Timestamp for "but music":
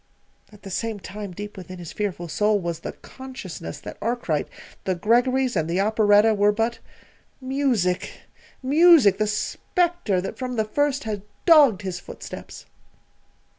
6.51-8.09